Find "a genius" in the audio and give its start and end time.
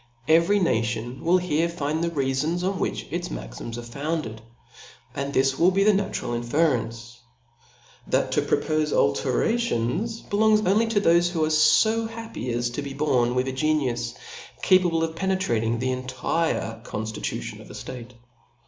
13.47-14.15